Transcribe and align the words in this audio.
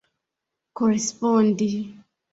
korespondi 0.75 1.69